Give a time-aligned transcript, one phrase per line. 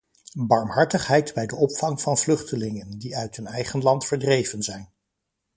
[0.47, 4.89] Barmhartigheid bij de opvang van vluchtelingen, die uit hun eigen land verdreven zijn.